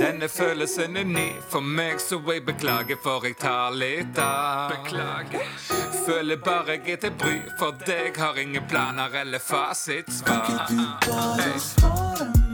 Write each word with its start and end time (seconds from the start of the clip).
Denne 0.00 0.28
følelsen 0.28 0.96
er 0.96 1.04
ny 1.04 1.26
for 1.50 1.60
meg, 1.60 2.00
så 2.00 2.20
jeg 2.28 2.44
beklager 2.46 3.00
for 3.02 3.24
jeg 3.26 3.38
tar 3.40 3.74
litt 3.74 4.18
av. 4.20 4.72
Beklager. 4.74 5.52
Føler 6.06 6.40
bare 6.44 6.78
jeg 6.78 6.96
er 6.96 7.04
til 7.06 7.14
bry, 7.18 7.36
for 7.58 7.76
deg 7.86 8.16
har 8.16 8.38
ingen 8.40 8.66
planer 8.70 9.20
eller 9.22 9.42
fasitsvar. 9.42 10.66
Bare 11.06 11.54
svare 11.60 12.32
meg. 12.32 12.45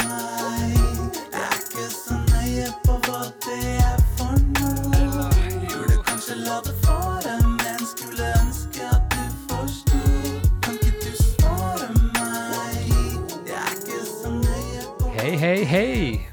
Hei, 15.23 15.37
hei, 15.39 15.59
hei, 15.63 15.91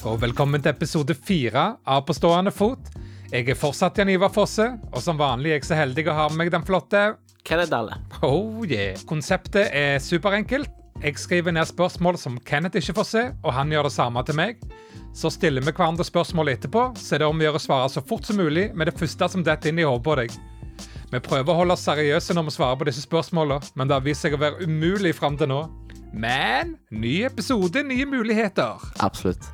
og 0.09 0.15
velkommen 0.17 0.63
til 0.65 0.71
episode 0.71 1.13
fire 1.13 1.61
av 1.85 1.99
På 2.07 2.13
stående 2.17 2.49
fot. 2.49 2.87
Jeg 3.29 3.45
er 3.53 3.57
fortsatt 3.61 3.99
Jan 4.01 4.09
Ivar 4.09 4.31
Fosse, 4.33 4.65
og 4.89 5.03
som 5.05 5.19
vanlig 5.19 5.51
er 5.51 5.59
jeg 5.59 5.67
så 5.67 5.77
heldig 5.77 6.07
å 6.09 6.15
ha 6.17 6.23
med 6.31 6.39
meg 6.39 6.49
den 6.55 6.65
flotte 6.65 7.03
Kenneth 7.45 7.69
Dalle. 7.69 7.99
Oh 8.25 8.63
yeah. 8.65 8.97
Konseptet 9.05 9.69
er 9.77 10.01
superenkelt. 10.01 10.73
Jeg 11.03 11.21
skriver 11.21 11.53
ned 11.53 11.69
spørsmål 11.69 12.17
som 12.17 12.39
Kenneth 12.41 12.81
ikke 12.81 12.95
får 12.97 13.07
se, 13.11 13.23
og 13.43 13.53
han 13.53 13.69
gjør 13.69 13.91
det 13.91 13.93
samme 13.93 14.23
til 14.25 14.39
meg. 14.39 14.65
Så 15.13 15.29
stiller 15.37 15.61
vi 15.61 15.69
hverandre 15.69 16.07
spørsmål 16.09 16.49
etterpå, 16.55 16.87
så 16.97 17.13
er 17.13 17.21
det 17.21 17.29
om 17.29 17.37
å 17.37 17.45
gjøre 17.45 17.61
å 17.61 17.65
svare 17.67 17.91
så 17.93 18.01
fort 18.01 18.25
som 18.25 18.41
mulig 18.41 18.71
med 18.73 18.89
det 18.89 18.95
første 18.97 19.29
som 19.35 19.45
detter 19.45 19.69
inn 19.69 19.83
i 19.83 19.85
hodet 19.85 20.07
på 20.07 20.17
deg. 20.23 20.33
Vi 21.13 21.21
prøver 21.29 21.53
å 21.53 21.61
holde 21.61 21.77
oss 21.77 21.85
seriøse 21.85 22.33
når 22.33 22.49
vi 22.49 22.55
svarer 22.57 22.81
på 22.81 22.89
disse 22.89 23.05
spørsmålene, 23.05 23.69
men 23.77 23.85
det 23.85 23.99
har 23.99 24.09
vist 24.09 24.25
seg 24.25 24.33
å 24.33 24.41
være 24.41 24.65
umulig 24.65 25.13
fram 25.21 25.37
til 25.37 25.53
nå. 25.53 25.61
Men 26.13 26.77
ny 26.91 27.23
episode, 27.25 27.83
nye 27.83 28.05
muligheter. 28.05 28.81
Absolutt. 28.99 29.45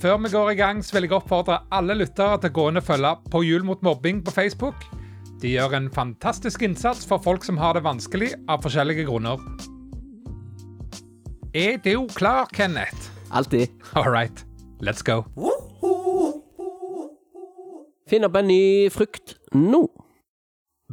Før 0.00 0.16
vi 0.22 0.30
går 0.30 0.50
i 0.50 0.58
gang, 0.58 0.84
så 0.84 0.96
vil 0.96 1.06
jeg 1.08 1.16
oppfordre 1.16 1.58
alle 1.72 1.96
lyttere 1.96 2.36
til 2.40 2.52
å 2.52 2.56
gå 2.58 2.66
inn 2.70 2.80
og 2.80 2.84
følge 2.84 3.12
På 3.32 3.40
hjul 3.42 3.64
mot 3.64 3.82
mobbing 3.82 4.20
på 4.24 4.34
Facebook. 4.34 4.84
De 5.40 5.50
gjør 5.50 5.76
en 5.76 5.88
fantastisk 5.92 6.62
innsats 6.62 7.06
for 7.08 7.20
folk 7.24 7.44
som 7.44 7.58
har 7.60 7.76
det 7.76 7.84
vanskelig 7.84 8.32
av 8.48 8.62
forskjellige 8.64 9.06
grunner. 9.08 9.40
Er 11.56 11.80
du 11.84 12.06
klar, 12.12 12.46
Kenneth? 12.52 13.10
Alltid. 13.32 13.72
All 13.96 14.10
right, 14.12 14.44
let's 14.80 15.02
go. 15.04 15.24
Finn 18.06 18.24
opp 18.28 18.36
en 18.38 18.46
ny 18.46 18.88
frukt 18.94 19.34
nå. 19.56 19.82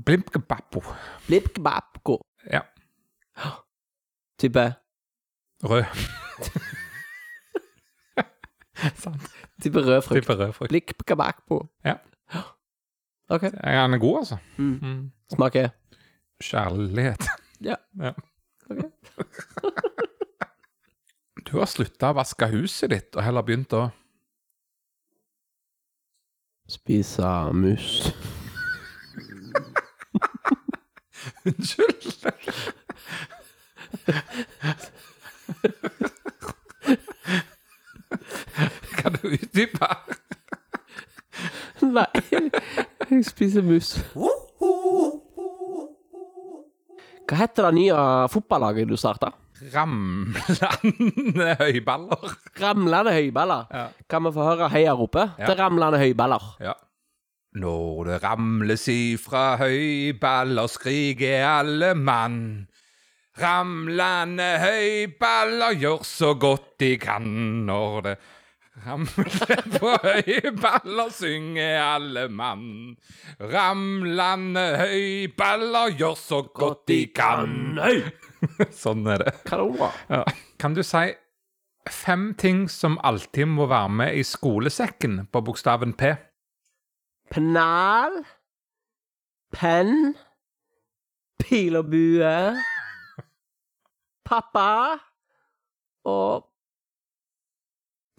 Blimpkebappo. 0.03 0.81
Blipkebapko. 1.27 2.17
Ja, 2.49 2.63
Type 4.39 4.73
rød. 5.63 5.83
Sant. 9.03 9.21
Type 9.61 9.79
rød 9.79 10.01
frukt. 10.01 10.23
Type 10.23 10.33
rød 10.33 10.53
frukt. 10.53 10.69
Blikk 10.69 10.93
kabakpo. 11.07 11.67
Ja. 11.85 11.93
OK. 13.33 13.41
Den 13.41 13.93
er 13.93 13.97
god, 13.97 14.17
altså. 14.17 14.37
Mm. 14.57 14.79
Mm. 14.81 15.11
Smaker 15.35 15.69
Kjærlighet. 16.43 17.23
Ja. 17.63 17.75
ja. 17.99 18.11
Ok. 18.69 18.77
Du 21.51 21.59
har 21.59 21.67
slutta 21.69 22.09
å 22.09 22.15
vaske 22.17 22.47
huset 22.49 22.89
ditt 22.89 23.15
og 23.15 23.23
heller 23.23 23.43
begynt 23.45 23.73
å 23.77 23.83
Spise 26.71 27.51
mus. 27.53 28.07
Unnskyld. 31.45 32.33
Kan 39.13 39.29
du 39.29 39.35
utdype? 39.37 39.87
Nei, 41.83 42.05
jeg 43.09 43.25
spiser 43.27 43.61
mus. 43.65 43.93
Hva 47.23 47.37
heter 47.39 47.67
det 47.69 47.73
nye 47.77 47.97
fotballaget 48.31 48.89
du 48.89 48.95
starta? 48.99 49.29
Ramlende 49.73 51.53
høyballer. 51.61 52.33
Ramlende 52.59 53.13
høyballer. 53.15 53.67
Ja. 53.71 53.85
Kan 54.11 54.25
vi 54.27 54.31
få 54.35 54.47
høre 54.49 54.67
heiaropet 54.73 55.37
Ja. 55.39 55.45
til 55.47 55.55
ramlende 55.61 55.99
høyballer? 56.01 56.43
Ja. 56.61 56.73
Når 57.55 58.03
det 58.09 58.17
ramles 58.23 58.87
ifra 58.91 59.55
høyballer, 59.61 60.67
skriker 60.67 61.45
alle 61.47 61.93
mann. 61.95 62.67
Ramlende 63.39 64.49
høyballer 64.61 65.77
gjør 65.79 66.03
så 66.05 66.33
godt 66.37 66.73
de 66.81 66.97
kan. 67.01 67.23
Når 67.69 68.01
det 68.09 68.17
ramler 68.81 69.63
på 69.79 69.91
høyballer, 70.03 71.09
synger 71.13 71.79
alle 71.81 72.27
mann. 72.33 72.95
Ramlende 73.39 74.63
høyballer 74.81 75.93
gjør 75.99 76.15
så 76.19 76.41
godt 76.55 76.87
de 76.89 77.01
kan. 77.15 77.79
Sånn 78.73 79.05
er 79.07 79.23
det. 79.23 79.35
Ja. 80.09 80.23
Kan 80.59 80.75
du 80.77 80.83
si 80.83 81.05
fem 81.91 82.31
ting 82.39 82.65
som 82.71 82.97
alltid 83.03 83.49
må 83.51 83.67
være 83.71 83.91
med 84.01 84.19
i 84.19 84.23
skolesekken 84.27 85.25
på 85.31 85.43
bokstaven 85.45 85.95
P? 85.99 86.13
Pennal. 87.31 88.21
Penn. 89.53 90.13
Pil 91.43 91.77
og 91.79 91.91
bue. 91.91 92.35
Pappa. 94.25 94.69
Og 96.07 96.52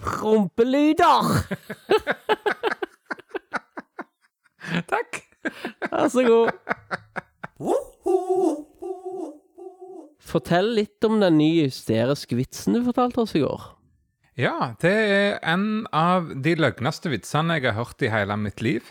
Prompelyder. 0.03 1.29
Takk. 4.91 5.21
Vær 5.93 6.09
så 6.13 6.25
god. 6.27 6.51
Fortell 10.25 10.71
litt 10.81 11.05
om 11.07 11.21
den 11.23 11.37
nye 11.39 11.67
hysteriske 11.69 12.37
vitsen 12.39 12.75
du 12.79 12.83
fortalte 12.87 13.23
oss 13.23 13.35
i 13.39 13.43
går. 13.45 13.61
Ja, 14.41 14.73
det 14.83 14.91
er 15.15 15.37
en 15.47 15.85
av 15.95 16.33
de 16.43 16.57
løgneste 16.59 17.13
vitsene 17.13 17.61
jeg 17.61 17.69
har 17.69 17.77
hørt 17.85 18.03
i 18.03 18.11
hele 18.11 18.35
mitt 18.41 18.65
liv. 18.65 18.89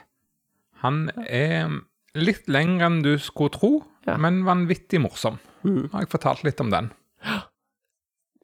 Han 0.85 1.09
er 1.27 1.81
litt 2.15 2.47
lengre 2.51 2.87
enn 2.87 3.01
du 3.03 3.15
skulle 3.19 3.51
tro, 3.57 3.73
Ja. 4.07 4.17
men 4.19 4.43
vanvittig 4.43 4.99
morsom. 5.01 5.37
Har 5.63 6.01
jeg 6.03 6.09
fortalt 6.11 6.43
litt 6.43 6.59
om 6.61 6.69
den? 6.71 6.89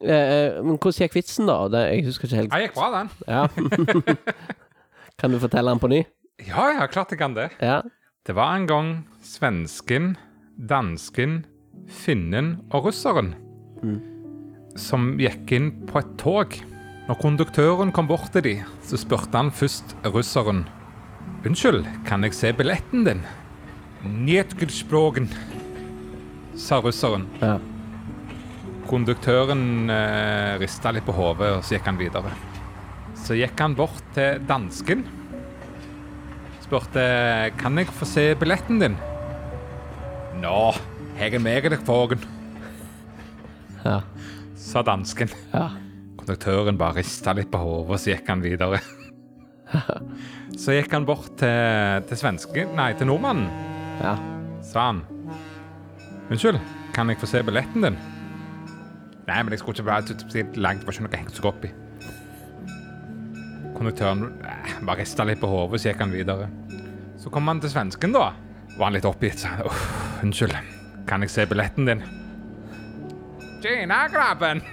Eh, 0.00 0.60
men 0.64 0.78
hvordan 0.78 1.04
gikk 1.04 1.18
vitsen, 1.18 1.48
da? 1.50 1.58
Det, 1.72 1.84
jeg 1.92 2.06
husker 2.08 2.28
ikke 2.28 2.40
helt. 2.40 2.54
Den 2.54 2.66
gikk 2.66 2.76
bra, 2.78 2.88
den. 2.96 3.10
Ja. 3.28 3.42
kan 5.20 5.34
du 5.34 5.40
fortelle 5.42 5.74
den 5.74 5.82
på 5.82 5.92
ny? 5.92 6.02
Ja, 6.46 6.70
ja, 6.78 6.86
klart 6.88 7.12
jeg 7.12 7.20
kan 7.20 7.36
det. 7.36 7.50
Ja. 7.60 7.80
Det 8.26 8.36
var 8.36 8.56
en 8.56 8.66
gang 8.68 8.90
svensken, 9.24 10.14
dansken, 10.56 11.42
finnen 11.90 12.58
og 12.70 12.90
russeren 12.90 13.34
som 14.78 15.14
gikk 15.20 15.52
inn 15.56 15.70
på 15.88 16.00
et 16.00 16.12
tog. 16.20 16.56
Når 17.08 17.18
konduktøren 17.18 17.90
kom 17.94 18.06
bort 18.06 18.30
til 18.34 18.44
dem, 18.44 18.68
så 18.86 18.98
spurte 19.00 19.34
han 19.34 19.50
først 19.50 19.96
russeren. 20.06 20.62
Unnskyld, 21.46 21.82
kan 22.06 22.22
jeg 22.26 22.36
se 22.36 22.52
billetten 22.54 23.06
din? 23.08 23.24
Njetgelsprogen, 24.04 25.28
sa 26.54 26.80
russeren. 26.84 27.26
ja. 27.42 27.58
Konduktøren 28.90 29.90
eh, 29.92 30.56
rista 30.58 30.90
litt 30.90 31.06
på 31.06 31.14
hodet, 31.14 31.52
og 31.54 31.62
så 31.62 31.76
gikk 31.76 31.86
han 31.86 31.98
videre. 32.00 32.32
Så 33.20 33.36
gikk 33.38 33.60
han 33.62 33.76
bort 33.78 34.00
til 34.16 34.40
dansken. 34.48 35.04
Spurte 36.64 37.04
kan 37.60 37.78
jeg 37.78 37.90
få 37.94 38.08
se 38.08 38.24
billetten 38.38 38.80
din. 38.82 38.96
Nå, 40.42 40.56
jeg 41.20 41.36
er 41.36 41.42
med 41.44 41.68
deg, 41.70 41.82
Vågen, 41.86 42.22
Ja. 43.84 44.00
sa 44.56 44.82
dansken. 44.82 45.30
ja. 45.54 45.68
Konduktøren 46.20 46.76
bare 46.78 46.98
rista 47.00 47.32
litt 47.34 47.50
på 47.50 47.58
hodet, 47.58 47.90
og 47.94 47.98
så 47.98 48.12
gikk 48.14 48.28
han 48.28 48.42
videre. 48.44 48.80
Så 50.60 50.74
gikk 50.74 50.90
han 50.92 51.04
bort 51.06 51.28
til, 51.38 52.02
til 52.10 52.18
svensken, 52.18 52.72
nei, 52.74 52.88
til 52.98 53.06
nordmannen, 53.06 53.46
ja. 54.02 54.16
sa 54.66 54.88
han. 54.88 54.98
Unnskyld, 56.26 56.58
kan 56.92 57.08
jeg 57.08 57.20
få 57.22 57.28
se 57.30 57.42
billetten 57.46 57.86
din? 57.86 57.96
Nei, 59.30 59.42
men 59.44 59.54
jeg 59.54 59.60
skulle 59.62 59.78
ikke 59.78 59.86
være 59.86 60.18
spesielt 60.18 60.56
langt, 60.58 60.82
det 60.82 60.88
var 60.88 60.96
ikke 60.96 61.04
noe 61.06 61.12
jeg 61.14 61.22
hengte 61.22 61.38
seg 61.38 61.46
opp 61.50 61.66
i. 61.68 61.70
Konduktøren 63.76 64.24
eh, 64.42 64.72
bare 64.82 65.04
rista 65.04 65.26
litt 65.28 65.38
på 65.40 65.50
hodet, 65.50 65.78
så 65.80 65.92
gikk 65.92 66.02
han 66.02 66.14
videre. 66.14 66.48
Så 67.20 67.30
kom 67.30 67.46
han 67.46 67.62
til 67.62 67.70
svensken, 67.70 68.16
da. 68.16 68.32
Var 68.74 68.84
han 68.88 68.96
litt 68.96 69.06
oppgitt, 69.06 69.38
sa 69.38 69.54
han. 69.60 69.70
Unnskyld, 70.26 70.56
kan 71.06 71.22
jeg 71.22 71.30
se 71.30 71.46
billetten 71.46 71.86
din? 71.86 72.02
Tjena, 73.62 74.02
grabben! 74.10 74.64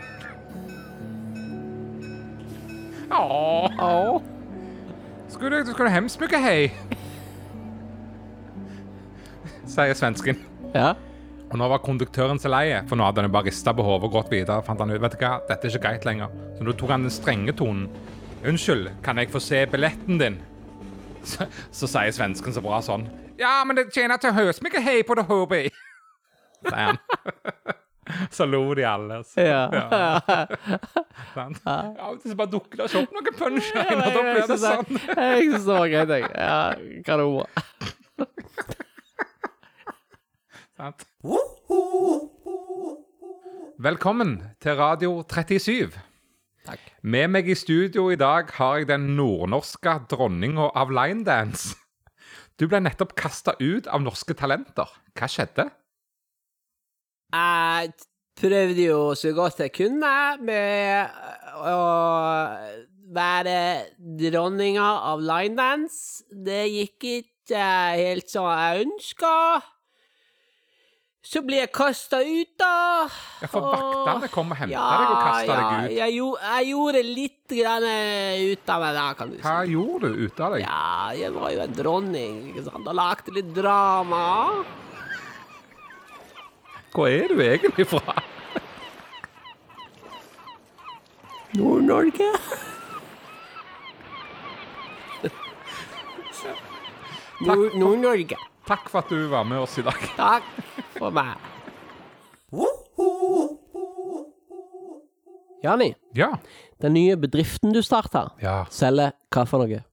Ååå. 3.13 4.21
Skulle 5.30 5.62
du, 5.62 5.71
skulle 5.71 5.89
du 5.92 5.94
hemskt 5.94 6.24
mye 6.24 6.42
hei? 6.42 6.62
Sier 9.68 9.94
svensken. 10.00 10.42
Ja. 10.74 10.95
Og 11.47 11.55
nå 11.61 11.67
var 11.71 11.79
konduktøren 11.79 12.39
så 12.44 12.51
lei, 12.51 12.65
for 12.89 12.99
nå 12.99 13.05
hadde 13.07 13.23
han 13.23 13.31
bare 13.31 13.47
rista 13.47 13.71
på 13.75 13.85
hodet 13.85 14.09
og 14.09 14.17
gått 14.17 14.33
videre. 14.33 14.59
Fant 14.67 14.81
han 14.83 14.91
ut, 14.91 14.99
vet 14.99 15.15
du 15.15 15.21
hva, 15.21 15.38
dette 15.47 15.69
er 15.69 15.73
ikke 15.73 15.85
greit 15.85 16.07
lenger. 16.07 16.33
Så 16.57 16.67
nå 16.67 16.75
tok 16.75 16.91
han 16.91 17.07
den 17.07 17.13
strenge 17.13 17.55
tonen. 17.55 17.88
Unnskyld, 18.47 18.91
kan 19.03 19.17
jeg 19.21 19.31
få 19.33 19.41
se 19.44 19.63
billetten 19.71 20.19
din? 20.21 20.38
Så, 21.27 21.44
så 21.75 21.88
sier 21.91 22.13
svensken 22.15 22.53
så 22.55 22.61
bra 22.63 22.77
sånn. 22.79 23.01
Ja, 23.35 23.57
men 23.67 23.75
det 23.75 23.89
tjener 23.91 24.15
til 24.21 24.31
høres 24.31 24.61
mye 24.63 24.79
hei 24.79 25.01
på 25.03 25.17
det, 25.17 25.25
håper. 25.27 25.67
Sier 26.69 26.94
han. 26.94 27.01
Så 28.31 28.47
lo 28.47 28.61
de 28.77 28.85
alle. 28.88 29.17
Så. 29.27 29.44
Ja. 29.44 29.67
ja. 29.73 30.45
Ja, 31.35 32.13
hvis 32.13 32.31
det 32.31 32.38
bare 32.39 32.51
dukker 32.53 32.79
det 32.79 32.88
opp 32.88 33.11
noen 33.11 33.27
Ja, 33.27 33.35
punchline, 33.41 33.97
da 33.99 34.23
blir 34.23 34.47
det 34.47 34.59
sånn. 34.63 35.01
Jeg 35.11 35.49
syns 35.51 35.67
det 35.67 35.79
var 35.81 35.91
greit, 35.91 36.13
jeg. 36.15 36.31
Ja, 36.31 36.61
kanon. 37.07 38.85
Sant? 40.77 41.07
Velkommen 43.81 44.35
til 44.62 44.75
Radio 44.77 45.24
37. 45.25 45.95
Takk. 46.68 46.81
Med 47.01 47.31
meg 47.33 47.47
i 47.50 47.56
studio 47.57 48.12
i 48.13 48.18
dag 48.19 48.51
har 48.59 48.75
jeg 48.77 48.89
den 48.91 49.07
nordnorske 49.18 49.95
dronninga 50.12 50.68
av 50.77 50.91
linedance. 50.94 51.74
Du 52.62 52.68
ble 52.69 52.83
nettopp 52.85 53.15
kasta 53.18 53.56
ut 53.57 53.89
av 53.89 54.03
Norske 54.06 54.35
Talenter. 54.38 54.91
Hva 55.18 55.29
skjedde? 55.33 55.65
Jeg 57.33 57.95
prøvde 58.38 58.85
jo 58.85 59.00
så 59.18 59.31
godt 59.33 59.63
jeg 59.63 59.73
kunne 59.80 60.12
med 60.45 61.18
å 61.57 61.80
være 63.18 63.57
dronninga 64.21 64.91
av 65.09 65.25
linedance. 65.25 66.21
Det 66.30 66.68
gikk 66.69 67.09
ikke 67.15 67.65
helt 67.97 68.30
som 68.30 68.45
jeg 68.51 68.85
ønska. 68.85 69.33
Så 71.27 71.41
ble 71.44 71.57
jeg 71.59 71.68
kasta 71.75 72.21
ut, 72.24 72.51
da. 72.62 72.69
Ja, 73.41 73.47
for 73.51 73.65
vaktene 73.68 74.29
kom 74.31 74.53
og 74.53 74.59
henta 74.62 74.79
deg 74.79 75.09
og 75.12 75.18
kasta 75.25 75.50
ja, 75.50 75.56
deg 75.57 75.89
ut. 75.89 75.95
Jeg, 75.97 76.13
jeg 76.21 76.68
gjorde 76.69 77.01
litt 77.03 77.56
grann 77.57 77.88
eh, 77.89 78.44
ut 78.53 78.71
av 78.71 78.83
meg 78.85 78.95
da, 78.95 79.03
kan 79.19 79.33
du 79.33 79.35
si. 79.35 79.44
Hva 79.44 79.56
gjorde 79.68 80.12
du 80.13 80.21
ut 80.24 80.39
av 80.45 80.56
deg? 80.56 80.63
Ja, 80.63 80.85
jeg 81.19 81.33
var 81.35 81.51
jo 81.51 81.63
en 81.65 81.75
dronning, 81.81 82.38
ikke 82.53 82.63
sant, 82.69 82.88
og 82.88 82.95
lagde 82.95 83.35
litt 83.35 83.51
drama. 83.57 84.24
Hvor 86.95 87.12
er 87.12 87.27
du 87.35 87.44
egentlig 87.44 87.85
fra? 87.91 88.15
Nord-Norge. 91.57 92.31
Nord- 97.41 97.75
Nord-Norge. 97.75 98.38
Takk 98.68 98.89
for 98.91 99.00
at 99.03 99.12
du 99.13 99.27
var 99.31 99.45
med 99.47 99.62
oss 99.63 99.77
i 99.80 99.83
dag. 99.85 100.00
Takk 100.18 100.44
for 100.97 101.11
meg. 101.11 101.38
Jani, 105.63 105.95
Ja. 106.15 106.38
den 106.81 106.94
nye 106.94 107.15
bedriften 107.17 107.73
du 107.73 107.81
starta, 107.81 108.27
ja. 108.41 108.65
selger 108.69 109.11
hva 109.33 109.45
for 109.49 109.59
noe? 109.65 109.83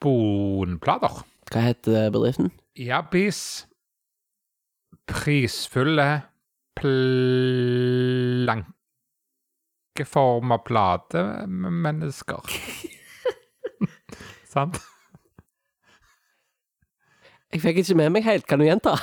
Sponplater. 0.00 1.10
Hva 1.52 1.60
heter 1.60 2.10
bedriften? 2.14 2.50
Jabbis. 2.76 3.66
Prisfulle 5.06 6.22
plankeforma 9.94 10.58
platemennesker. 10.64 12.40
Sant? 14.54 14.80
Jeg 17.54 17.62
fikk 17.62 17.76
ikke 17.84 17.94
med 18.00 18.10
meg 18.16 18.24
helt, 18.26 18.46
kan 18.50 18.58
du 18.58 18.66
gjenta? 18.66 18.96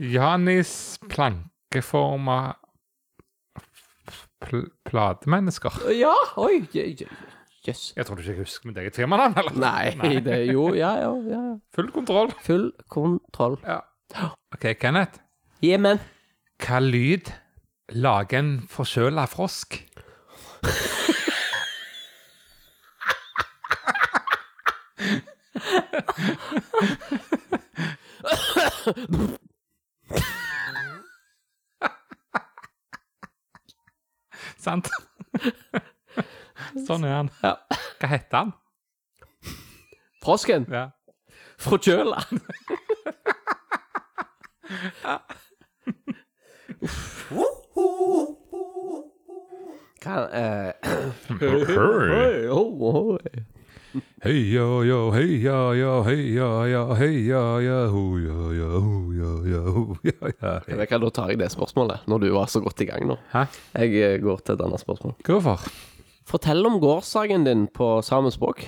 Janis 0.00 0.96
plankeforma 1.12 2.38
pl 4.42 4.64
platemennesker. 4.88 5.76
Ja, 5.94 6.14
oi, 6.40 6.64
Jøss. 6.72 7.04
Yes. 7.62 7.82
Jeg 7.94 8.06
tror 8.08 8.16
du 8.18 8.24
ikke 8.24 8.32
jeg 8.32 8.40
husker 8.40 8.66
mitt 8.66 8.78
eget 8.80 8.96
firmanavn, 8.96 9.36
eller? 9.38 9.58
Nei, 9.60 10.16
det 10.24 10.32
er 10.34 10.48
jo, 10.48 10.72
ja, 10.74 10.96
ja, 10.98 11.12
ja. 11.30 11.42
Full 11.76 11.92
kontroll. 11.94 12.32
Full 12.42 12.72
kontroll. 12.90 13.60
Ja. 13.62 13.78
OK, 14.56 14.72
Kenneth. 14.80 15.20
Jemen. 15.62 16.00
Hva 16.62 16.80
lyd 16.82 17.30
lager 17.94 18.40
en 18.40 18.52
forkjøla 18.72 19.28
frosk? 19.30 19.78
Sant? 34.62 34.88
Sånn 36.86 37.04
er 37.06 37.14
han. 37.16 37.30
Ja. 37.42 37.54
Hva 38.00 38.08
heter 38.10 38.36
han? 38.38 38.52
Frosken. 40.22 40.66
Ja. 40.70 40.84
Forkjøla. 41.62 42.18
Hva 50.02 50.16
eh, 50.34 50.72
Hei. 51.38 52.46
Ja, 54.24 54.66
ja, 54.86 54.98
hei, 55.12 55.42
ja, 55.42 55.58
ja, 55.76 56.02
hei, 56.06 56.34
ja, 56.34 56.66
ja, 56.66 56.82
hei, 56.96 57.26
ja, 57.28 57.42
ja, 57.60 57.78
ho, 57.92 58.16
ja, 58.16 58.38
ja, 58.56 58.68
ho, 58.80 59.12
ja, 59.12 59.32
ja, 59.52 59.62
ho, 59.74 59.96
ja, 60.06 60.30
ja. 60.30 60.52
Jeg 60.68 60.88
da 60.88 61.10
ta 61.12 61.26
jeg 61.28 61.40
det 61.42 61.50
spørsmålet, 61.52 62.06
når 62.08 62.18
du 62.24 62.28
var 62.32 62.48
så 62.48 62.62
godt 62.64 62.80
i 62.80 62.88
gang 62.88 63.04
nå. 63.10 63.18
Hæ? 63.34 63.44
Jeg 63.76 63.90
eh, 64.00 64.20
går 64.22 64.40
til 64.46 64.56
et 64.56 64.64
annet 64.64 64.80
spørsmål. 64.80 65.14
Hvorfor? 65.26 65.66
Fortell 66.28 66.66
om 66.66 66.80
gårsdagen 66.80 67.44
din 67.44 67.66
på 67.68 68.00
samisk 68.06 68.40
språk. 68.40 68.64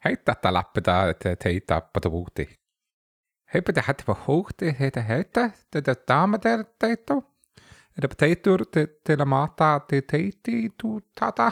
Hei, 0.00 0.14
dette 0.26 0.50
lappet 0.50 0.86
da 0.88 1.12
til 1.12 1.36
teita 1.36 1.82
på 1.84 2.00
teboti. 2.00 2.46
Hei, 3.52 3.60
på 3.60 3.74
det 3.74 3.84
hatt 3.84 4.02
på 4.06 4.14
hoti, 4.26 4.70
heter 4.78 5.04
heite, 5.04 5.50
det 5.74 5.84
er 5.90 5.98
dame 6.08 6.38
der 6.42 6.64
teito. 6.80 7.20
Er 7.96 8.00
det 8.00 8.10
potator 8.10 8.64
til 8.72 8.88
til 9.06 9.26
mata 9.26 9.78
til 9.88 10.02
teiti 10.08 10.68
to 10.78 11.00
tata? 11.16 11.50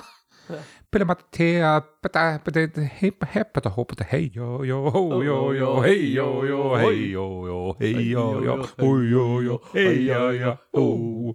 Pille 0.91 1.05
mat 1.05 1.25
te 1.33 1.61
pata 2.03 2.39
pata 2.45 2.67
hip 3.01 3.25
hip 3.35 3.59
det 3.65 3.73
hoppet 3.73 4.01
hei 4.09 4.31
yo 4.37 4.65
yo 4.65 4.79
ho 4.91 5.23
yo 5.23 5.53
yo 5.53 5.81
hei 5.83 6.15
yo 6.15 6.45
yo 6.49 6.77
hei 6.77 7.11
yo 7.13 7.27
yo 7.47 7.59
hei 7.81 8.13
yo 8.13 8.45
yo 8.45 8.55
ho 8.79 8.95
yo 9.03 9.27
yo 9.43 9.59
hei 9.75 10.07
yo 10.09 10.31
yo 10.31 10.55
ho. 10.75 11.35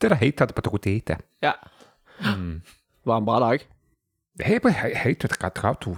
Det 0.00 0.12
er 0.12 0.16
heita 0.20 0.46
på 0.46 0.60
teboti. 0.60 1.00
Ja. 1.42 1.52
Var 3.04 3.16
en 3.16 3.24
bra 3.24 3.40
dag. 3.40 3.64
Hei, 4.40 4.58
på 4.58 4.68
hei 4.68 4.94
hei 4.94 5.14
til 5.14 5.30
trato. 5.30 5.96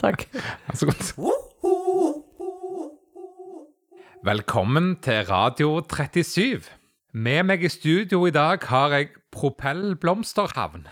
Takk. 0.00 0.28
Så 0.74 0.86
godt. 0.86 1.40
Velkommen 4.24 5.02
til 5.04 5.26
Radio 5.28 5.82
37. 5.84 6.62
Med 7.12 7.42
meg 7.44 7.64
i 7.66 7.68
studio 7.68 8.22
i 8.24 8.32
dag 8.32 8.62
har 8.70 8.94
jeg 8.94 9.10
Propell 9.28 9.98
Blomsterhavn. 10.00 10.86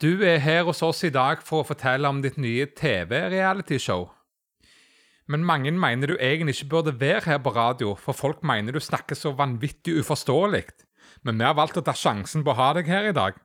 Du 0.00 0.24
er 0.24 0.40
her 0.40 0.62
hos 0.64 0.80
oss 0.86 1.04
i 1.04 1.10
dag 1.12 1.42
for 1.44 1.60
å 1.60 1.66
fortelle 1.68 2.08
om 2.08 2.22
ditt 2.24 2.38
nye 2.40 2.70
TV-realityshow. 2.72 4.06
Men 5.28 5.44
mange 5.44 5.74
mener 5.76 6.14
du 6.14 6.16
egentlig 6.16 6.56
ikke 6.56 6.70
burde 6.72 6.96
være 7.02 7.34
her 7.34 7.44
på 7.44 7.52
radio, 7.52 7.92
for 8.00 8.16
folk 8.16 8.40
mener 8.40 8.72
du 8.72 8.80
snakker 8.80 9.18
så 9.18 9.34
vanvittig 9.36 9.98
uforståelig. 10.00 10.64
Men 11.20 11.36
vi 11.36 11.50
har 11.50 11.58
valgt 11.60 11.76
å 11.76 11.84
ta 11.84 11.92
sjansen 11.92 12.48
på 12.48 12.54
å 12.54 12.60
ha 12.62 12.70
deg 12.80 12.88
her 12.88 13.10
i 13.10 13.16
dag. 13.20 13.36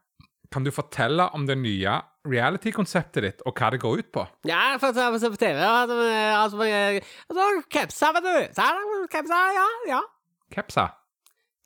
Kan 0.48 0.64
du 0.64 0.72
fortelle 0.72 1.28
om 1.36 1.44
det 1.44 1.60
nye 1.60 2.00
reality-konseptet 2.28 3.26
ditt, 3.26 3.42
og 3.48 3.56
hva 3.58 3.70
det 3.74 3.80
går 3.84 4.00
ut 4.00 4.12
på? 4.16 4.24
Ja, 4.48 4.76
for 4.82 4.96
å 4.96 5.20
se 5.20 5.32
på 5.34 5.40
TV 5.40 5.60
Altså, 5.60 5.98
altså, 6.40 6.68
altså 7.38 8.12
vet 8.18 8.28
du. 8.28 8.36
Er 8.64 9.08
Kepser, 9.12 9.56
ja. 9.58 9.66
ja. 9.90 10.02
Kepsa? 10.54 10.88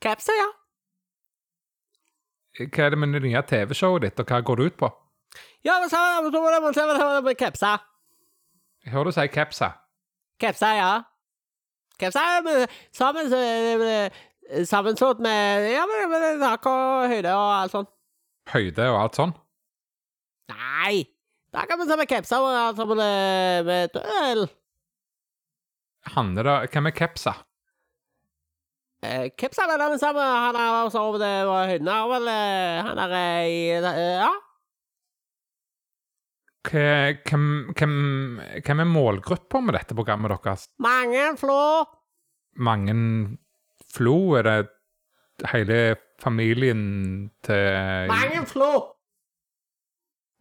Kepsa, 0.01 0.37
ja. 0.37 0.47
Hva 2.57 2.87
er 2.87 2.95
det 2.95 2.99
med 3.01 3.13
det 3.13 3.21
nye 3.27 3.43
TV-showet 3.45 4.07
ditt, 4.07 4.23
og 4.23 4.31
hva 4.31 4.41
går 4.41 4.57
det 4.61 4.71
ut 4.71 4.79
på? 4.81 4.89
Ja, 5.65 5.77
men 5.81 5.91
så 5.91 5.99
så 6.31 6.41
må 6.41 6.49
man 6.63 6.73
se 6.73 6.85
på 7.25 7.33
kepser. 7.37 7.83
Jeg 8.85 8.93
hører 8.93 9.11
du 9.11 9.11
si 9.13 9.27
kepsa. 9.27 9.71
Kepsa, 10.41 10.71
ja. 10.77 10.91
Kepsa, 11.99 12.23
er 12.37 12.69
sammen, 12.95 13.29
sammenslått 14.65 15.19
med 15.19 15.69
Ja, 15.73 15.85
med 15.85 16.39
tak 16.41 16.65
og 16.65 17.09
høyde 17.11 17.33
og 17.35 17.51
alt 17.61 17.75
sånt. 17.75 17.89
Høyde 18.53 18.89
og 18.89 19.01
alt 19.03 19.19
sånn. 19.19 19.35
Nei! 20.51 21.03
Da 21.53 21.63
kan 21.67 21.79
vi 21.79 21.87
ta 21.89 21.95
med 21.99 22.09
kepser 22.11 22.43
og 22.43 22.75
ta 22.77 22.85
med, 22.87 23.65
med 23.67 23.87
et 23.87 23.99
øl. 24.03 24.47
Handler 26.15 26.47
det 26.47 26.71
Hvem 26.73 26.87
er 26.89 26.95
kepsa? 26.95 27.33
Eh, 29.03 29.27
er 29.29 29.77
den 29.83 29.99
samme. 30.01 30.21
Han 30.23 30.55
er 30.57 30.75
også 30.83 30.99
over 30.99 31.21
det 31.21 31.31
høyden 31.71 31.87
her, 31.91 32.07
vel. 32.11 32.27
eh, 32.31 32.83
Han 32.87 32.97
er 33.05 33.15
eh, 33.15 33.47
i 33.47 33.59
eh, 33.77 34.21
Ja. 34.23 34.31
Hvem, 36.67 37.43
hvem, 37.77 37.93
hvem 38.65 38.79
er 38.83 38.89
målgruppa 38.91 39.61
med 39.63 39.77
dette 39.77 39.95
programmet 39.95 40.33
deres? 40.43 40.65
Mange 40.83 41.37
flå. 41.39 41.59
mange 42.59 42.95
flo? 43.93 44.33
Er 44.35 44.43
det 44.43 44.67
hele 45.53 45.95
familien 46.19 47.31
til 47.45 48.09
Mange 48.11 48.43
flå! 48.49 48.96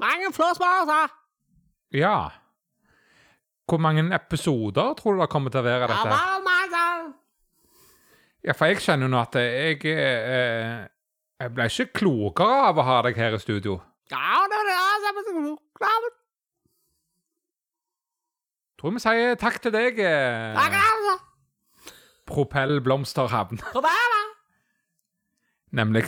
Mange 0.03 0.33
flå 0.37 0.51
smaker! 0.57 1.15
Ja. 1.95 2.29
Hvor 3.67 3.81
mange 3.83 4.05
episoder 4.15 4.95
tror 4.99 5.17
du 5.17 5.23
det 5.23 5.31
kommer 5.33 5.51
til 5.51 5.63
å 5.63 5.67
være 5.67 5.89
dette? 5.89 6.11
dette? 6.11 6.43
mange. 6.45 7.15
Ja, 8.47 8.55
for 8.55 8.71
jeg 8.71 8.83
kjenner 8.85 9.09
jo 9.09 9.15
nå 9.15 9.19
at 9.25 9.35
jeg 9.41 9.81
eh, 9.91 10.85
Jeg 11.41 11.53
ble 11.53 11.67
ikke 11.67 11.99
klokere 11.99 12.61
av 12.69 12.79
å 12.79 12.85
ha 12.87 13.01
deg 13.09 13.19
her 13.19 13.35
i 13.37 13.41
studio. 13.43 13.81
Ja, 14.13 14.45
det 14.47 14.61
var 14.61 14.69
det 14.69 14.77
jeg 14.77 15.03
sa. 15.03 16.13
Tror 18.77 18.93
vi 18.93 19.03
sier 19.03 19.37
takk 19.41 19.59
til 19.65 19.73
deg, 19.75 19.99
eh, 19.99 20.57
Propell 22.29 22.81
Blomsterhavn. 22.85 23.61
Nemlig. 25.77 26.07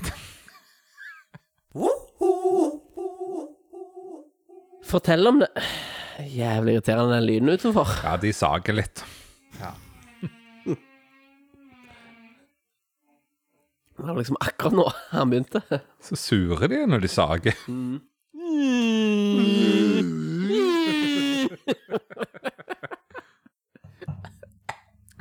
Fortell 4.89 5.27
om 5.29 5.43
det. 5.43 5.49
Jævlig 6.33 6.79
irriterende 6.79 7.15
den 7.19 7.27
lyden 7.29 7.49
utenfor. 7.53 7.91
Ja, 8.05 8.17
de 8.17 8.33
sager 8.33 8.73
litt. 8.79 9.05
Det 13.99 14.07
var 14.07 14.15
liksom 14.15 14.39
akkurat 14.41 14.77
nå 14.79 14.87
han 15.11 15.31
begynte. 15.33 15.61
Så 16.01 16.17
sure 16.17 16.69
de 16.71 16.77
er 16.85 16.87
når 16.89 17.03
de 17.03 17.11
sager. 17.11 17.57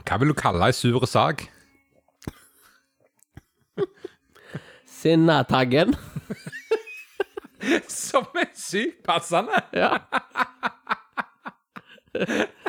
Hva 0.07 0.19
vil 0.21 0.31
du 0.31 0.37
kalle 0.37 0.69
ei 0.69 0.75
sur 0.77 1.03
sag? 1.09 1.43
Sinnataggen. 4.97 5.97
Som 7.91 8.25
er 8.35 8.51
sykt 8.55 9.03
passende. 9.07 9.61
Ja. 9.73 9.97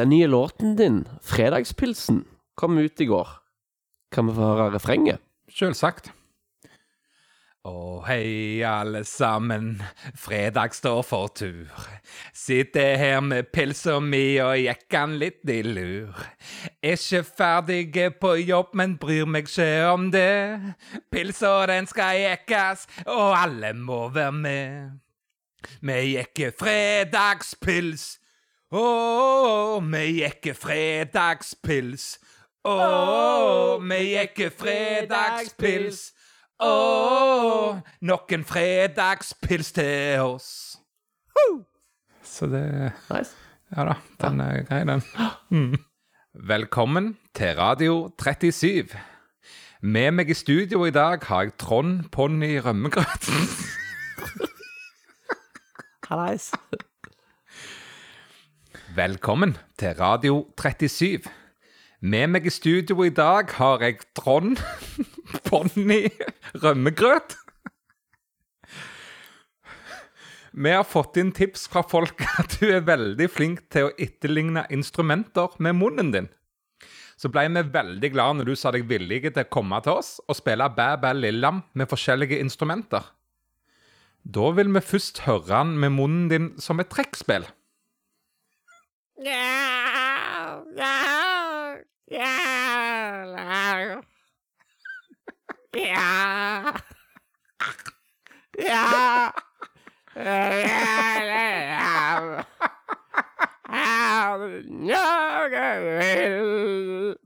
Den 0.00 0.08
nye 0.08 0.26
låten 0.26 0.76
din, 0.76 1.08
'Fredagspilsen', 1.22 2.24
kom 2.54 2.78
ut 2.78 3.00
i 3.00 3.04
går. 3.04 3.28
Kan 4.12 4.26
vi 4.26 4.32
få 4.34 4.40
høre 4.40 4.70
refrenget? 4.74 5.20
Sjølsagt. 5.50 6.12
Å 7.68 8.00
hei, 8.06 8.62
alle 8.64 9.02
sammen, 9.04 9.82
fredag 10.16 10.72
står 10.72 11.02
for 11.04 11.28
tur. 11.36 11.68
Sitter 12.32 12.96
her 12.96 13.20
med 13.20 13.50
pilsa 13.52 13.98
mi 14.00 14.38
og 14.40 14.56
jekker 14.56 15.12
litt 15.20 15.52
i 15.52 15.58
lur. 15.66 16.16
Er 16.82 16.96
ikke 16.96 17.24
ferdig 17.24 18.12
på 18.20 18.34
jobb, 18.40 18.72
men 18.74 18.96
bryr 18.98 19.26
meg 19.28 19.48
ikke 19.50 19.86
om 19.92 20.06
det. 20.12 20.60
Pilsa 21.12 21.66
den 21.68 21.86
skal 21.86 22.16
jekkes, 22.22 22.86
og 23.04 23.34
alle 23.36 23.74
må 23.76 24.08
være 24.08 24.32
med. 24.32 24.90
Vi 25.84 25.98
jekker 26.14 26.54
fredagspils. 26.56 28.06
Å, 28.72 29.80
vi 29.84 30.22
jekker 30.22 30.56
fredagspils. 30.56 32.06
Å, 32.64 32.78
vi 33.84 34.00
jekker 34.14 34.56
fredagspils. 34.56 36.00
Å, 36.64 36.72
nok 38.00 38.32
en 38.38 38.48
fredagspils 38.48 39.72
til 39.76 40.24
oss. 40.24 40.50
Så 42.24 42.48
det 42.48 42.64
Nice. 43.10 43.36
Ja 43.76 43.84
da, 43.86 43.94
den 44.22 44.40
er 44.40 44.64
grei, 44.64 44.84
den. 44.88 45.04
Mm. 45.50 45.76
Velkommen 46.34 47.16
til 47.34 47.58
Radio 47.58 48.12
37. 48.22 48.86
Med 49.82 50.12
meg 50.14 50.28
i 50.30 50.34
studio 50.38 50.84
i 50.86 50.92
dag 50.94 51.24
har 51.26 51.42
jeg 51.42 51.56
Trond 51.58 52.04
Ponni 52.14 52.52
Rømmegrøt. 52.62 53.26
Hallais. 56.08 56.52
Velkommen 58.94 59.56
til 59.74 59.98
Radio 59.98 60.46
37. 60.54 61.26
Med 62.00 62.30
meg 62.30 62.46
i 62.46 62.54
studio 62.54 63.02
i 63.02 63.10
dag 63.10 63.50
har 63.58 63.82
jeg 63.82 63.98
Trond 64.14 64.62
Ponni 65.50 66.04
Rømmegrøt. 66.62 67.39
Vi 70.52 70.70
har 70.74 70.84
fått 70.84 71.16
inn 71.20 71.30
tips 71.32 71.68
fra 71.70 71.82
folk 71.86 72.22
at 72.40 72.58
du 72.60 72.68
er 72.72 72.86
veldig 72.86 73.28
flink 73.30 73.64
til 73.72 73.88
å 73.88 73.94
etterligne 73.98 74.66
instrumenter 74.74 75.54
med 75.62 75.78
munnen 75.78 76.12
din. 76.14 76.28
Så 77.20 77.28
ble 77.28 77.44
vi 77.52 77.62
veldig 77.74 78.10
glad 78.14 78.38
når 78.38 78.48
du 78.48 78.56
sa 78.56 78.72
deg 78.72 78.88
villig 78.88 79.26
til 79.28 79.42
å 79.42 79.48
komme 79.52 79.78
til 79.84 80.00
oss 80.00 80.14
og 80.26 80.38
spille 80.38 80.70
Bæ 80.72 80.94
Bæ 81.02 81.12
Lillam 81.18 81.62
med 81.76 81.90
forskjellige 81.90 82.40
instrumenter. 82.40 83.04
Da 84.24 84.50
vil 84.56 84.72
vi 84.72 84.80
først 84.84 85.22
høre 85.26 85.46
den 85.52 85.76
med 85.80 85.94
munnen 85.96 86.28
din 86.32 86.48
som 86.60 86.80
et 86.80 86.90
trekkspill. 86.92 87.44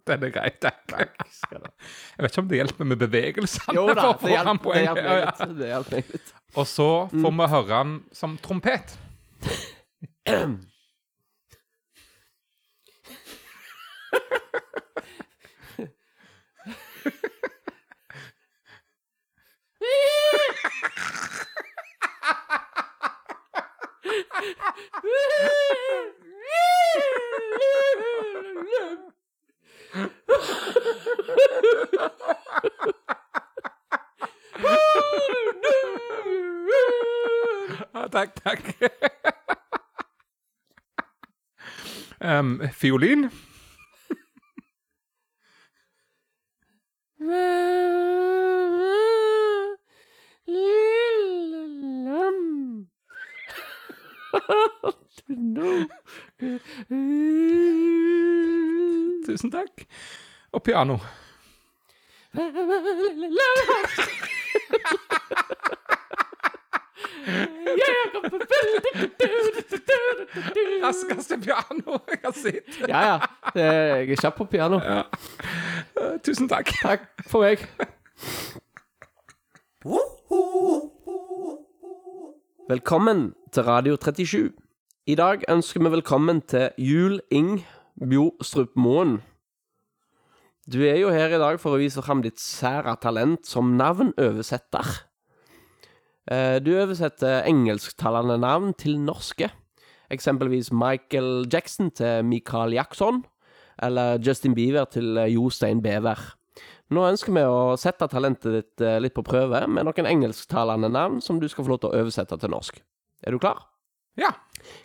Den 0.04 0.24
er 0.26 0.32
grei, 0.34 0.50
takk. 0.60 0.82
Jeg 0.92 2.20
vet 2.20 2.30
ikke 2.30 2.42
om 2.42 2.50
det 2.50 2.58
hjelper 2.60 2.84
med 2.90 3.00
bevegelsene. 3.00 3.74
Jo 3.78 3.86
da, 3.88 4.10
det 4.20 4.34
hjelper, 4.34 4.74
det 4.74 4.82
hjelper 4.84 5.08
meg 5.08 5.24
litt. 5.24 5.56
Det 5.62 5.70
hjelper 5.72 5.96
meg 5.96 6.12
litt. 6.12 6.34
Og 6.54 6.68
så 6.70 6.88
får 7.14 7.32
vi 7.40 7.48
høre 7.54 7.80
han 7.80 7.96
som 8.14 8.36
trompet. 8.44 8.96
Ja, 37.94 38.08
takk, 38.10 38.34
takk. 38.42 38.62
Fiolin. 42.72 43.30
Tusen 59.26 59.50
takk. 59.50 59.86
Og 60.52 60.62
piano. 60.62 60.98
Raskeste 70.94 71.38
piano 71.42 71.98
jeg 72.08 72.20
har 72.24 72.32
sett. 72.36 72.76
Ja, 72.88 73.00
ja. 73.08 73.16
Jeg 73.58 74.10
er 74.14 74.20
kjapp 74.20 74.36
på 74.38 74.46
piano. 74.52 74.78
Eh, 74.78 75.02
Tusen 76.24 76.48
takk. 76.50 76.70
Takk 76.82 77.08
for 77.30 77.42
meg. 77.46 77.64
Velkommen 82.68 83.32
til 83.52 83.62
Radio 83.66 83.96
37. 83.96 84.52
I 85.06 85.14
dag 85.18 85.42
ønsker 85.52 85.82
vi 85.84 85.90
velkommen 85.92 86.40
til 86.48 86.70
Jul 86.80 87.18
Ing 87.34 87.58
Bjostrup 88.00 88.72
Moen. 88.80 89.18
Du 90.64 90.78
er 90.86 90.96
jo 91.02 91.10
her 91.12 91.34
i 91.36 91.40
dag 91.42 91.58
for 91.60 91.74
å 91.76 91.80
vise 91.82 92.00
fram 92.02 92.22
ditt 92.24 92.40
sære 92.40 92.94
talent 93.02 93.44
som 93.46 93.74
navnoversetter. 93.76 94.94
Eh, 96.30 96.58
Du 96.64 96.72
oversetter 96.80 97.42
engelsktalende 97.44 98.38
navn 98.40 98.72
til 98.74 98.96
norske. 98.98 99.50
Eksempelvis 100.12 100.72
Michael 100.72 101.46
Jackson 101.52 101.90
til 101.96 102.24
Michael 102.28 102.74
Jackson, 102.76 103.22
eller 103.82 104.18
Justin 104.22 104.54
Bieber 104.54 104.84
til 104.90 105.16
eh, 105.18 105.32
Jostein 105.34 105.82
Bever. 105.82 106.20
Nå 106.92 107.04
ønsker 107.08 107.32
vi 107.32 107.44
å 107.48 107.76
sette 107.80 108.06
talentet 108.12 108.52
ditt 108.52 108.84
eh, 108.84 109.00
litt 109.00 109.14
på 109.16 109.24
prøve 109.26 109.64
med 109.66 109.88
noen 109.88 110.10
engelsktalende 110.10 110.90
navn 110.92 111.22
som 111.24 111.40
du 111.40 111.48
skal 111.48 111.64
få 111.64 111.74
lov 111.74 111.80
til 111.82 111.92
å 111.92 112.02
oversette 112.02 112.38
til 112.40 112.52
norsk. 112.52 112.82
Er 113.24 113.34
du 113.34 113.40
klar? 113.42 113.64
Ja. 114.20 114.30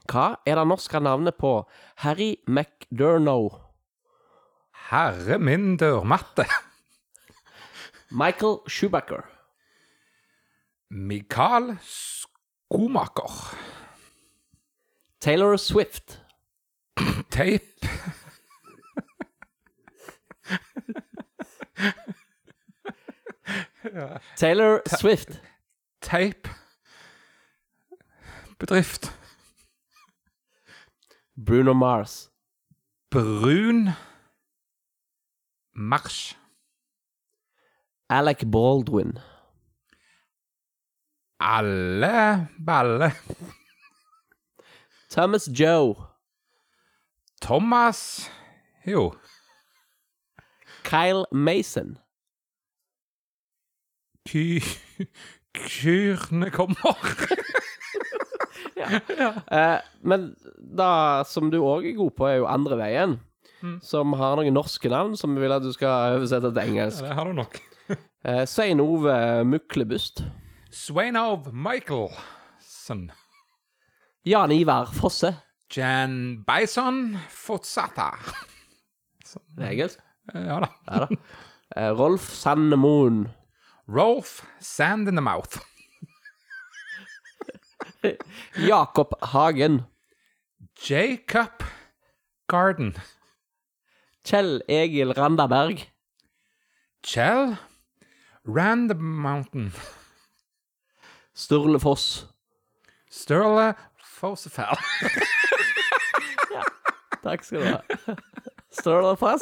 Hva 0.09 0.39
er 0.47 0.57
det 0.57 0.67
norske 0.67 1.01
navnet 1.03 1.37
på 1.39 1.59
Harry 2.03 2.37
McDurnow? 2.47 3.51
Herre 4.89 5.37
min 5.37 5.75
dørmatte. 5.77 6.47
Michael 8.09 8.57
Schubacher. 8.65 9.27
Michael 10.89 11.75
Skomaker. 11.85 13.35
Taylor 15.19 15.57
Swift. 15.57 16.21
Tape. 17.29 17.63
Taylor 24.37 24.81
Swift. 24.87 25.39
Tape. 26.01 26.47
Bedrift. 28.57 29.11
Bruno 31.35 31.73
Mars. 31.73 32.29
Brun. 33.09 33.95
Mars. 35.73 36.35
Alec 38.09 38.45
Baldwin. 38.45 39.19
Alle 41.39 42.49
balle. 42.57 43.13
Thomas 45.09 45.49
Joe. 45.59 45.95
Thomas 47.41 48.29
Jo. 48.85 49.13
Kyle 50.83 51.25
Mason. 51.31 51.97
Ky... 54.25 54.61
Kyrne 55.53 56.51
kommer. 56.51 56.95
Eh, 58.79 59.79
men 60.01 60.21
det 60.57 61.25
som 61.29 61.49
du 61.51 61.57
òg 61.59 61.83
er 61.85 61.97
god 61.97 62.13
på, 62.17 62.25
er 62.25 62.37
jo 62.39 62.45
andre 62.49 62.77
veien. 62.79 63.11
Som 63.85 64.15
har 64.17 64.37
noen 64.39 64.55
norske 64.55 64.89
navn 64.89 65.17
som 65.19 65.35
vi 65.35 65.43
vil 65.43 65.53
at 65.53 65.65
du 65.65 65.69
skal 65.75 66.15
oversette 66.15 66.49
til 66.55 66.61
engelsk. 66.63 67.03
Ja, 67.03 67.09
det 67.11 67.17
har 67.19 67.29
du 67.29 67.35
nok. 67.37 67.59
Eh, 68.23 68.45
Svein 68.49 68.79
Ove 68.81 69.43
Muklebust. 69.45 70.23
Svein 70.71 71.19
Ove 71.19 71.51
Michaelsen. 71.53 73.09
Jan 74.25 74.51
Ivar 74.51 74.85
Fosse. 74.85 75.33
Jan 75.71 76.43
Bison 76.43 77.17
Fotsata. 77.29 78.11
Det 79.55 79.65
er 79.65 79.69
engelsk. 79.69 79.99
Ja 80.33 80.59
da. 80.59 80.69
Ja 80.89 81.05
da. 81.05 81.15
Eh, 81.77 81.91
Rolf 81.93 82.31
Sandemoen. 82.33 83.27
Rolf 83.87 84.43
Sand 84.59 85.07
in 85.07 85.15
the 85.15 85.21
Mouth. 85.21 85.59
Jakob 88.57 89.13
Hagen. 89.21 89.83
Jacob 90.75 91.63
Garden. 92.47 92.95
Kjell 94.25 94.61
Egil 94.67 95.13
Randaberg. 95.13 95.85
Kjell 97.03 97.55
Rand 98.45 98.93
Mountain. 98.99 99.71
Sturle 101.33 101.79
Foss. 101.79 102.25
Sturle 103.09 103.75
Fossefell. 104.19 104.77
Takk 107.23 107.43
skal 107.43 107.59
du 107.59 107.65
ha. 107.71 107.81
Sturle 108.71 109.15
Foss. 109.19 109.41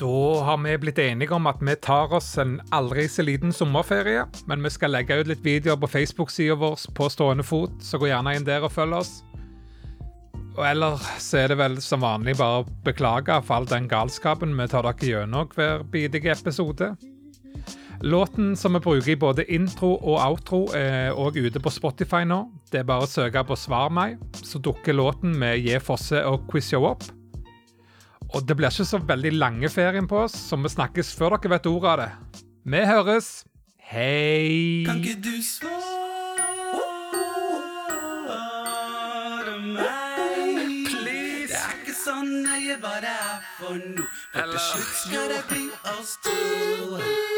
Da 0.00 0.40
har 0.44 0.56
vi 0.64 0.78
blitt 0.78 0.98
enige 0.98 1.34
om 1.36 1.46
at 1.50 1.60
vi 1.60 1.74
tar 1.76 2.12
oss 2.16 2.30
en 2.40 2.54
aldri 2.72 3.04
så 3.08 3.22
liten 3.26 3.52
sommerferie, 3.52 4.22
men 4.48 4.62
vi 4.64 4.70
skal 4.72 4.94
legge 4.94 5.18
ut 5.20 5.28
litt 5.28 5.42
videoer 5.44 5.76
på 5.80 5.90
Facebook-sida 5.92 6.56
vår 6.56 6.86
på 6.96 7.08
stående 7.12 7.44
fot, 7.44 7.74
så 7.84 8.00
gå 8.00 8.08
gjerne 8.08 8.34
inn 8.38 8.46
der 8.48 8.64
og 8.64 8.72
følg 8.72 8.96
oss. 9.02 9.12
Og 10.56 10.64
ellers 10.66 11.04
så 11.22 11.42
er 11.42 11.52
det 11.52 11.60
vel 11.60 11.76
som 11.84 12.04
vanlig 12.04 12.38
bare 12.40 12.62
å 12.62 12.68
beklage 12.84 13.36
for 13.44 13.60
all 13.60 13.68
den 13.68 13.88
galskapen 13.90 14.56
vi 14.56 14.68
tar 14.72 14.88
dere 14.88 15.12
gjennom 15.12 15.52
hver 15.54 15.84
bidige 15.92 16.32
episode. 16.32 16.94
Låten 18.02 18.56
som 18.56 18.72
vi 18.72 18.80
bruker 18.80 19.12
i 19.12 19.16
både 19.16 19.44
intro 19.52 19.90
og 19.92 20.16
outro, 20.24 20.60
er 20.72 21.12
òg 21.12 21.36
ute 21.36 21.60
på 21.60 21.70
Spotify 21.70 22.24
nå. 22.24 22.46
Det 22.72 22.80
er 22.80 22.86
bare 22.88 23.04
å 23.04 23.10
søke 23.10 23.42
på 23.44 23.56
Svar 23.60 23.92
meg, 23.92 24.16
så 24.40 24.56
dukker 24.56 24.96
låten 24.96 25.34
med 25.36 25.60
J. 25.60 25.76
Fosse 25.84 26.22
og 26.24 26.46
Quiz 26.48 26.70
Show 26.72 26.86
opp. 26.88 27.04
Og 28.32 28.46
det 28.46 28.56
blir 28.56 28.72
ikke 28.72 28.88
så 28.88 29.02
veldig 29.04 29.34
lange 29.36 29.68
ferien 29.68 30.08
på 30.08 30.22
oss, 30.24 30.32
så 30.32 30.56
vi 30.56 30.72
snakkes 30.72 31.12
før 31.18 31.36
dere 31.36 31.58
vet 31.58 31.68
ordet 31.68 31.90
av 31.92 31.98
det. 32.00 32.10
Vi 32.72 32.84
høres. 32.88 33.28
Hei! 33.90 34.84
Kan 34.86 35.02
ikke 35.04 35.20
du 35.20 35.36
svare 35.44 36.38
meg? 39.60 40.88
Det 41.50 41.58
er 41.58 41.74
ikke 41.82 41.98
så 42.00 42.16
nøye 42.24 42.80
hva 42.80 42.96
det 43.04 43.12
er 43.12 43.44
for 43.58 43.76
noe. 43.76 44.08
For 44.32 44.54
til 44.54 44.64
slutt 44.70 44.96
skal 45.02 45.28
det 45.34 45.44
bli 45.52 45.66
oss 45.98 46.16
to. 46.24 47.29